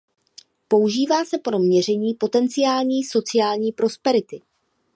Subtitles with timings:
[0.67, 4.41] Používá se pro měření potenciální sociální prosperity.